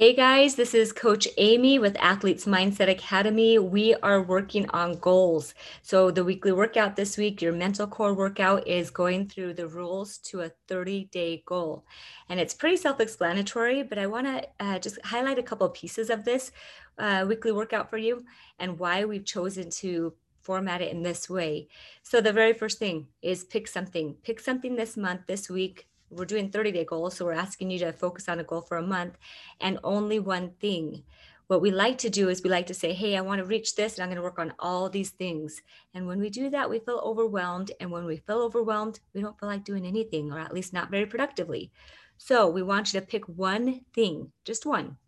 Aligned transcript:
Hey 0.00 0.14
guys, 0.14 0.54
this 0.54 0.72
is 0.72 0.94
Coach 0.94 1.28
Amy 1.36 1.78
with 1.78 1.94
Athletes 2.00 2.46
Mindset 2.46 2.88
Academy. 2.88 3.58
We 3.58 3.94
are 3.96 4.22
working 4.22 4.66
on 4.70 4.98
goals. 4.98 5.52
So, 5.82 6.10
the 6.10 6.24
weekly 6.24 6.52
workout 6.52 6.96
this 6.96 7.18
week, 7.18 7.42
your 7.42 7.52
mental 7.52 7.86
core 7.86 8.14
workout, 8.14 8.66
is 8.66 8.88
going 8.88 9.28
through 9.28 9.52
the 9.52 9.68
rules 9.68 10.16
to 10.30 10.40
a 10.40 10.52
30 10.68 11.10
day 11.12 11.42
goal. 11.44 11.84
And 12.30 12.40
it's 12.40 12.54
pretty 12.54 12.78
self 12.78 12.98
explanatory, 12.98 13.82
but 13.82 13.98
I 13.98 14.06
want 14.06 14.26
to 14.26 14.48
uh, 14.58 14.78
just 14.78 14.98
highlight 15.04 15.38
a 15.38 15.42
couple 15.42 15.66
of 15.66 15.74
pieces 15.74 16.08
of 16.08 16.24
this 16.24 16.50
uh, 16.96 17.26
weekly 17.28 17.52
workout 17.52 17.90
for 17.90 17.98
you 17.98 18.24
and 18.58 18.78
why 18.78 19.04
we've 19.04 19.26
chosen 19.26 19.68
to 19.82 20.14
format 20.40 20.80
it 20.80 20.92
in 20.92 21.02
this 21.02 21.28
way. 21.28 21.68
So, 22.04 22.22
the 22.22 22.32
very 22.32 22.54
first 22.54 22.78
thing 22.78 23.08
is 23.20 23.44
pick 23.44 23.68
something. 23.68 24.14
Pick 24.22 24.40
something 24.40 24.76
this 24.76 24.96
month, 24.96 25.26
this 25.26 25.50
week, 25.50 25.89
we're 26.10 26.24
doing 26.24 26.50
30 26.50 26.72
day 26.72 26.84
goals. 26.84 27.16
So 27.16 27.24
we're 27.24 27.32
asking 27.32 27.70
you 27.70 27.78
to 27.80 27.92
focus 27.92 28.28
on 28.28 28.40
a 28.40 28.44
goal 28.44 28.60
for 28.60 28.76
a 28.76 28.82
month 28.82 29.16
and 29.60 29.78
only 29.84 30.18
one 30.18 30.50
thing. 30.60 31.04
What 31.46 31.62
we 31.62 31.72
like 31.72 31.98
to 31.98 32.10
do 32.10 32.28
is 32.28 32.42
we 32.42 32.50
like 32.50 32.66
to 32.68 32.74
say, 32.74 32.92
Hey, 32.92 33.16
I 33.16 33.22
want 33.22 33.40
to 33.40 33.44
reach 33.44 33.74
this 33.74 33.94
and 33.94 34.02
I'm 34.02 34.08
going 34.08 34.16
to 34.16 34.22
work 34.22 34.38
on 34.38 34.54
all 34.58 34.88
these 34.88 35.10
things. 35.10 35.62
And 35.94 36.06
when 36.06 36.20
we 36.20 36.30
do 36.30 36.48
that, 36.50 36.70
we 36.70 36.78
feel 36.78 37.00
overwhelmed. 37.04 37.72
And 37.80 37.90
when 37.90 38.04
we 38.04 38.18
feel 38.18 38.38
overwhelmed, 38.38 39.00
we 39.14 39.20
don't 39.20 39.38
feel 39.38 39.48
like 39.48 39.64
doing 39.64 39.86
anything 39.86 40.32
or 40.32 40.38
at 40.38 40.54
least 40.54 40.72
not 40.72 40.90
very 40.90 41.06
productively. 41.06 41.72
So 42.18 42.48
we 42.48 42.62
want 42.62 42.92
you 42.92 43.00
to 43.00 43.06
pick 43.06 43.24
one 43.26 43.80
thing, 43.94 44.30
just 44.44 44.66
one, 44.66 44.98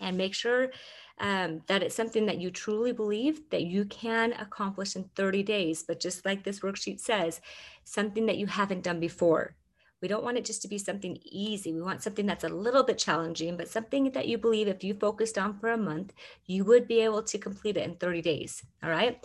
and 0.00 0.18
make 0.18 0.34
sure 0.34 0.70
um, 1.18 1.62
that 1.66 1.82
it's 1.82 1.94
something 1.94 2.26
that 2.26 2.40
you 2.40 2.50
truly 2.50 2.92
believe 2.92 3.48
that 3.50 3.62
you 3.62 3.84
can 3.84 4.32
accomplish 4.32 4.96
in 4.96 5.04
30 5.14 5.44
days. 5.44 5.82
But 5.82 6.00
just 6.00 6.24
like 6.24 6.42
this 6.42 6.60
worksheet 6.60 6.98
says, 6.98 7.40
something 7.84 8.26
that 8.26 8.38
you 8.38 8.46
haven't 8.46 8.82
done 8.82 8.98
before. 8.98 9.54
We 10.00 10.08
don't 10.08 10.24
want 10.24 10.38
it 10.38 10.44
just 10.44 10.62
to 10.62 10.68
be 10.68 10.78
something 10.78 11.18
easy. 11.24 11.72
We 11.72 11.82
want 11.82 12.02
something 12.02 12.24
that's 12.24 12.44
a 12.44 12.48
little 12.48 12.82
bit 12.82 12.96
challenging, 12.96 13.56
but 13.56 13.68
something 13.68 14.10
that 14.12 14.28
you 14.28 14.38
believe 14.38 14.66
if 14.66 14.82
you 14.82 14.94
focused 14.94 15.36
on 15.36 15.58
for 15.58 15.70
a 15.70 15.76
month, 15.76 16.14
you 16.46 16.64
would 16.64 16.88
be 16.88 17.00
able 17.00 17.22
to 17.22 17.38
complete 17.38 17.76
it 17.76 17.84
in 17.84 17.96
30 17.96 18.22
days. 18.22 18.62
All 18.82 18.90
right. 18.90 19.22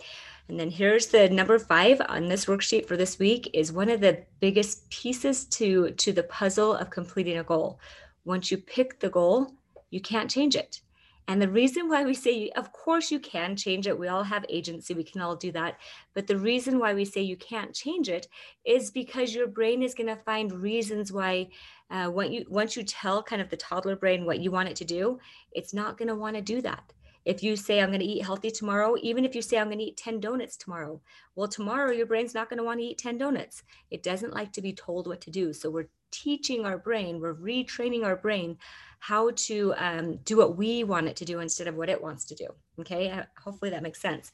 And 0.48 0.60
then 0.60 0.70
here's 0.70 1.06
the 1.06 1.28
number 1.30 1.58
five 1.58 2.00
on 2.08 2.28
this 2.28 2.44
worksheet 2.44 2.86
for 2.86 2.96
this 2.96 3.18
week 3.18 3.50
is 3.54 3.72
one 3.72 3.88
of 3.88 4.00
the 4.00 4.24
biggest 4.40 4.88
pieces 4.90 5.46
to, 5.46 5.90
to 5.92 6.12
the 6.12 6.24
puzzle 6.24 6.74
of 6.74 6.90
completing 6.90 7.38
a 7.38 7.44
goal. 7.44 7.80
Once 8.24 8.50
you 8.50 8.58
pick 8.58 9.00
the 9.00 9.08
goal, 9.08 9.52
you 9.90 10.00
can't 10.00 10.30
change 10.30 10.56
it. 10.56 10.80
And 11.28 11.42
the 11.42 11.48
reason 11.48 11.88
why 11.88 12.04
we 12.04 12.14
say, 12.14 12.50
of 12.50 12.72
course, 12.72 13.10
you 13.10 13.18
can 13.18 13.56
change 13.56 13.86
it. 13.86 13.98
We 13.98 14.06
all 14.08 14.22
have 14.22 14.44
agency. 14.48 14.94
We 14.94 15.02
can 15.02 15.20
all 15.20 15.34
do 15.34 15.50
that. 15.52 15.78
But 16.14 16.28
the 16.28 16.38
reason 16.38 16.78
why 16.78 16.94
we 16.94 17.04
say 17.04 17.20
you 17.20 17.36
can't 17.36 17.74
change 17.74 18.08
it 18.08 18.28
is 18.64 18.90
because 18.90 19.34
your 19.34 19.48
brain 19.48 19.82
is 19.82 19.94
going 19.94 20.06
to 20.06 20.22
find 20.22 20.52
reasons 20.52 21.12
why, 21.12 21.48
uh, 21.90 22.10
you 22.28 22.44
once 22.48 22.76
you 22.76 22.84
tell 22.84 23.22
kind 23.22 23.42
of 23.42 23.50
the 23.50 23.56
toddler 23.56 23.96
brain 23.96 24.24
what 24.24 24.40
you 24.40 24.50
want 24.50 24.68
it 24.68 24.76
to 24.76 24.84
do, 24.84 25.18
it's 25.52 25.74
not 25.74 25.98
going 25.98 26.08
to 26.08 26.14
want 26.14 26.36
to 26.36 26.42
do 26.42 26.60
that. 26.62 26.92
If 27.24 27.42
you 27.42 27.56
say, 27.56 27.80
I'm 27.80 27.88
going 27.88 27.98
to 27.98 28.06
eat 28.06 28.24
healthy 28.24 28.52
tomorrow, 28.52 28.94
even 29.02 29.24
if 29.24 29.34
you 29.34 29.42
say, 29.42 29.58
I'm 29.58 29.66
going 29.66 29.80
to 29.80 29.84
eat 29.84 29.96
10 29.96 30.20
donuts 30.20 30.56
tomorrow, 30.56 31.00
well, 31.34 31.48
tomorrow 31.48 31.90
your 31.90 32.06
brain's 32.06 32.34
not 32.34 32.48
going 32.48 32.58
to 32.58 32.64
want 32.64 32.78
to 32.78 32.86
eat 32.86 32.98
10 32.98 33.18
donuts. 33.18 33.64
It 33.90 34.04
doesn't 34.04 34.32
like 34.32 34.52
to 34.52 34.62
be 34.62 34.72
told 34.72 35.08
what 35.08 35.20
to 35.22 35.30
do. 35.32 35.52
So 35.52 35.68
we're 35.68 35.88
teaching 36.22 36.64
our 36.64 36.78
brain, 36.78 37.20
we're 37.20 37.34
retraining 37.34 38.04
our 38.04 38.16
brain 38.16 38.58
how 39.00 39.30
to 39.36 39.74
um, 39.76 40.16
do 40.24 40.36
what 40.36 40.56
we 40.56 40.82
want 40.84 41.08
it 41.08 41.16
to 41.16 41.24
do 41.24 41.40
instead 41.40 41.68
of 41.68 41.76
what 41.76 41.88
it 41.88 42.02
wants 42.02 42.24
to 42.24 42.34
do. 42.34 42.48
Okay, 42.80 43.10
uh, 43.10 43.24
hopefully 43.42 43.70
that 43.70 43.82
makes 43.82 44.00
sense. 44.00 44.32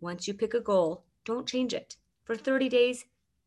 Once 0.00 0.26
you 0.26 0.34
pick 0.34 0.54
a 0.54 0.60
goal, 0.60 1.04
don't 1.24 1.46
change 1.46 1.74
it. 1.74 1.96
For 2.24 2.34
30 2.36 2.68
days, 2.68 3.04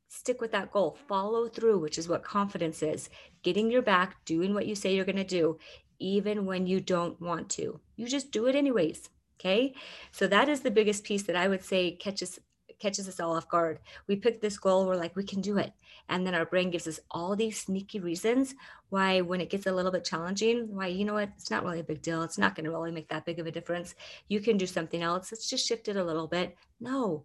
stick 0.07 0.41
with 0.41 0.51
that 0.51 0.71
goal, 0.71 0.97
follow 1.07 1.47
through, 1.47 1.79
which 1.79 1.97
is 1.97 2.07
what 2.07 2.23
confidence 2.23 2.83
is 2.83 3.09
getting 3.43 3.71
your 3.71 3.81
back, 3.81 4.23
doing 4.25 4.53
what 4.53 4.67
you 4.67 4.75
say 4.75 4.93
you're 4.93 5.05
going 5.05 5.15
to 5.15 5.23
do, 5.23 5.57
even 5.99 6.45
when 6.45 6.67
you 6.67 6.79
don't 6.79 7.19
want 7.21 7.49
to. 7.49 7.79
You 7.95 8.07
just 8.07 8.31
do 8.31 8.47
it 8.47 8.55
anyways. 8.55 9.09
Okay. 9.39 9.73
So 10.11 10.27
that 10.27 10.49
is 10.49 10.61
the 10.61 10.71
biggest 10.71 11.03
piece 11.03 11.23
that 11.23 11.35
I 11.35 11.47
would 11.47 11.63
say 11.63 11.91
catches 11.91 12.39
catches 12.81 13.07
us 13.07 13.19
all 13.19 13.35
off 13.35 13.47
guard. 13.47 13.79
We 14.07 14.15
pick 14.15 14.41
this 14.41 14.57
goal, 14.57 14.85
we're 14.85 14.95
like, 14.95 15.15
we 15.15 15.23
can 15.23 15.41
do 15.41 15.57
it. 15.57 15.71
And 16.09 16.25
then 16.25 16.35
our 16.35 16.45
brain 16.45 16.71
gives 16.71 16.87
us 16.87 16.99
all 17.11 17.35
these 17.35 17.59
sneaky 17.59 17.99
reasons 17.99 18.55
why, 18.89 19.21
when 19.21 19.39
it 19.39 19.49
gets 19.49 19.67
a 19.67 19.71
little 19.71 19.91
bit 19.91 20.03
challenging, 20.03 20.75
why, 20.75 20.87
you 20.87 21.05
know 21.05 21.13
what, 21.13 21.29
it's 21.37 21.51
not 21.51 21.63
really 21.63 21.79
a 21.79 21.83
big 21.83 22.01
deal. 22.01 22.23
It's 22.23 22.37
not 22.37 22.55
going 22.55 22.65
to 22.65 22.71
really 22.71 22.91
make 22.91 23.07
that 23.09 23.25
big 23.25 23.39
of 23.39 23.47
a 23.47 23.51
difference. 23.51 23.95
You 24.27 24.41
can 24.41 24.57
do 24.57 24.65
something 24.65 25.01
else. 25.01 25.31
Let's 25.31 25.49
just 25.49 25.65
shift 25.65 25.87
it 25.87 25.95
a 25.95 26.03
little 26.03 26.27
bit. 26.27 26.57
No, 26.79 27.23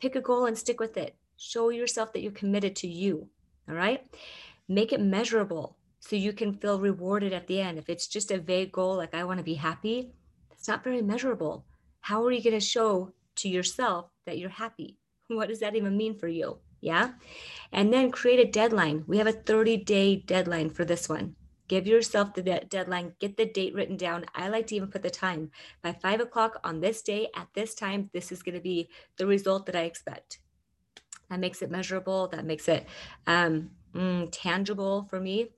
pick 0.00 0.16
a 0.16 0.20
goal 0.20 0.46
and 0.46 0.58
stick 0.58 0.80
with 0.80 0.96
it. 0.96 1.16
Show 1.38 1.70
yourself 1.70 2.12
that 2.12 2.22
you're 2.22 2.32
committed 2.32 2.76
to 2.76 2.88
you. 2.88 3.28
All 3.68 3.74
right. 3.74 4.04
Make 4.68 4.92
it 4.92 5.00
measurable 5.00 5.76
so 6.00 6.16
you 6.16 6.32
can 6.32 6.52
feel 6.52 6.78
rewarded 6.78 7.32
at 7.32 7.46
the 7.46 7.60
end. 7.60 7.78
If 7.78 7.88
it's 7.88 8.06
just 8.06 8.30
a 8.30 8.38
vague 8.38 8.72
goal, 8.72 8.96
like 8.96 9.14
I 9.14 9.24
want 9.24 9.38
to 9.38 9.44
be 9.44 9.54
happy, 9.54 10.12
that's 10.50 10.68
not 10.68 10.84
very 10.84 11.02
measurable. 11.02 11.64
How 12.00 12.24
are 12.24 12.32
you 12.32 12.42
going 12.42 12.54
to 12.54 12.60
show 12.60 13.12
to 13.36 13.48
yourself 13.48 14.10
that 14.26 14.38
you're 14.38 14.50
happy. 14.50 14.98
What 15.28 15.48
does 15.48 15.58
that 15.60 15.74
even 15.74 15.96
mean 15.96 16.16
for 16.18 16.28
you? 16.28 16.58
Yeah. 16.80 17.14
And 17.72 17.92
then 17.92 18.12
create 18.12 18.38
a 18.38 18.50
deadline. 18.50 19.04
We 19.08 19.18
have 19.18 19.26
a 19.26 19.32
30 19.32 19.78
day 19.78 20.16
deadline 20.16 20.70
for 20.70 20.84
this 20.84 21.08
one. 21.08 21.34
Give 21.68 21.86
yourself 21.86 22.32
the 22.34 22.42
de- 22.42 22.64
deadline, 22.68 23.14
get 23.18 23.36
the 23.36 23.44
date 23.44 23.74
written 23.74 23.96
down. 23.96 24.24
I 24.34 24.48
like 24.48 24.68
to 24.68 24.76
even 24.76 24.90
put 24.90 25.02
the 25.02 25.10
time. 25.10 25.50
By 25.82 25.92
five 25.94 26.20
o'clock 26.20 26.60
on 26.62 26.80
this 26.80 27.02
day 27.02 27.28
at 27.34 27.48
this 27.54 27.74
time, 27.74 28.08
this 28.12 28.30
is 28.30 28.42
going 28.42 28.54
to 28.54 28.60
be 28.60 28.88
the 29.16 29.26
result 29.26 29.66
that 29.66 29.74
I 29.74 29.82
expect. 29.82 30.38
That 31.28 31.40
makes 31.40 31.62
it 31.62 31.70
measurable. 31.70 32.28
That 32.28 32.44
makes 32.44 32.68
it 32.68 32.86
um, 33.26 33.70
mm, 33.92 34.28
tangible 34.30 35.08
for 35.10 35.18
me. 35.18 35.50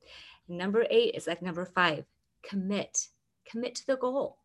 Number 0.48 0.86
eight 0.88 1.14
is 1.14 1.26
like 1.26 1.42
number 1.42 1.66
five 1.66 2.04
commit. 2.42 3.08
Commit 3.44 3.74
to 3.76 3.86
the 3.86 3.96
goal. 3.96 4.38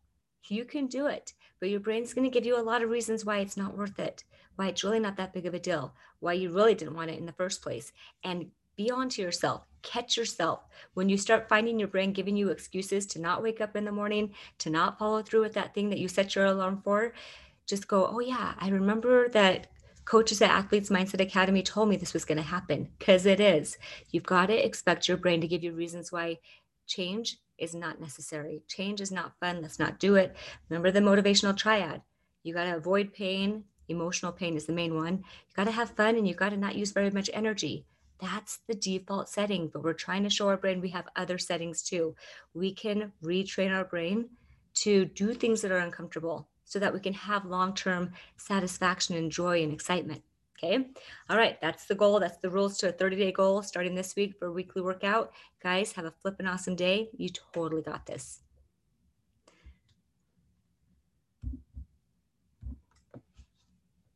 You 0.48 0.66
can 0.66 0.86
do 0.86 1.06
it, 1.06 1.32
but 1.60 1.70
your 1.70 1.80
brain's 1.80 2.14
going 2.14 2.28
to 2.28 2.32
give 2.32 2.46
you 2.46 2.58
a 2.58 2.62
lot 2.62 2.82
of 2.82 2.90
reasons 2.90 3.24
why 3.24 3.38
it's 3.38 3.56
not 3.56 3.76
worth 3.76 3.98
it, 3.98 4.24
why 4.56 4.68
it's 4.68 4.84
really 4.84 5.00
not 5.00 5.16
that 5.16 5.32
big 5.32 5.46
of 5.46 5.54
a 5.54 5.58
deal, 5.58 5.94
why 6.20 6.32
you 6.32 6.50
really 6.50 6.74
didn't 6.74 6.94
want 6.94 7.10
it 7.10 7.18
in 7.18 7.26
the 7.26 7.32
first 7.32 7.62
place. 7.62 7.92
And 8.22 8.50
be 8.76 8.90
on 8.90 9.08
to 9.10 9.22
yourself, 9.22 9.66
catch 9.82 10.16
yourself. 10.16 10.60
When 10.94 11.08
you 11.08 11.16
start 11.16 11.48
finding 11.48 11.78
your 11.78 11.88
brain 11.88 12.12
giving 12.12 12.36
you 12.36 12.50
excuses 12.50 13.06
to 13.06 13.20
not 13.20 13.42
wake 13.42 13.60
up 13.60 13.76
in 13.76 13.84
the 13.84 13.92
morning, 13.92 14.34
to 14.58 14.70
not 14.70 14.98
follow 14.98 15.22
through 15.22 15.42
with 15.42 15.54
that 15.54 15.74
thing 15.74 15.90
that 15.90 15.98
you 15.98 16.08
set 16.08 16.34
your 16.34 16.46
alarm 16.46 16.80
for, 16.82 17.12
just 17.66 17.88
go, 17.88 18.06
oh, 18.06 18.20
yeah, 18.20 18.54
I 18.58 18.68
remember 18.68 19.28
that 19.30 19.68
coaches 20.04 20.42
at 20.42 20.50
Athletes 20.50 20.90
Mindset 20.90 21.20
Academy 21.20 21.62
told 21.62 21.88
me 21.88 21.96
this 21.96 22.12
was 22.12 22.24
going 22.24 22.36
to 22.36 22.44
happen 22.44 22.88
because 22.98 23.26
it 23.26 23.40
is. 23.40 23.78
You've 24.10 24.24
got 24.24 24.46
to 24.46 24.66
expect 24.66 25.08
your 25.08 25.16
brain 25.16 25.40
to 25.40 25.48
give 25.48 25.62
you 25.62 25.72
reasons 25.72 26.12
why 26.12 26.38
change 26.86 27.38
is 27.58 27.74
not 27.74 28.00
necessary. 28.00 28.62
Change 28.68 29.00
is 29.00 29.12
not 29.12 29.38
fun. 29.40 29.62
Let's 29.62 29.78
not 29.78 29.98
do 29.98 30.16
it. 30.16 30.36
Remember 30.68 30.90
the 30.90 31.00
motivational 31.00 31.56
triad. 31.56 32.02
You 32.42 32.54
got 32.54 32.64
to 32.64 32.76
avoid 32.76 33.12
pain. 33.12 33.64
Emotional 33.88 34.32
pain 34.32 34.56
is 34.56 34.66
the 34.66 34.72
main 34.72 34.94
one. 34.94 35.18
You 35.18 35.54
got 35.56 35.64
to 35.64 35.70
have 35.70 35.90
fun 35.90 36.16
and 36.16 36.26
you 36.26 36.34
got 36.34 36.50
to 36.50 36.56
not 36.56 36.76
use 36.76 36.92
very 36.92 37.10
much 37.10 37.30
energy. 37.32 37.84
That's 38.20 38.60
the 38.66 38.74
default 38.74 39.28
setting, 39.28 39.68
but 39.72 39.82
we're 39.82 39.92
trying 39.92 40.22
to 40.22 40.30
show 40.30 40.48
our 40.48 40.56
brain 40.56 40.80
we 40.80 40.90
have 40.90 41.08
other 41.16 41.36
settings 41.36 41.82
too. 41.82 42.14
We 42.54 42.72
can 42.72 43.12
retrain 43.22 43.74
our 43.74 43.84
brain 43.84 44.30
to 44.74 45.04
do 45.04 45.34
things 45.34 45.62
that 45.62 45.72
are 45.72 45.78
uncomfortable 45.78 46.48
so 46.64 46.78
that 46.78 46.94
we 46.94 47.00
can 47.00 47.12
have 47.12 47.44
long 47.44 47.74
term 47.74 48.12
satisfaction 48.36 49.16
and 49.16 49.30
joy 49.30 49.62
and 49.62 49.72
excitement. 49.72 50.22
Okay. 50.62 50.86
All 51.28 51.36
right. 51.36 51.60
That's 51.60 51.86
the 51.86 51.94
goal. 51.94 52.20
That's 52.20 52.38
the 52.38 52.50
rules 52.50 52.78
to 52.78 52.88
a 52.88 52.92
30 52.92 53.16
day 53.16 53.32
goal 53.32 53.62
starting 53.62 53.94
this 53.94 54.14
week 54.16 54.34
for 54.38 54.52
weekly 54.52 54.82
workout. 54.82 55.32
Guys, 55.62 55.92
have 55.92 56.04
a 56.04 56.10
flippin' 56.22 56.46
awesome 56.46 56.76
day. 56.76 57.10
You 57.16 57.28
totally 57.52 57.82
got 57.82 58.06
this. 58.06 58.43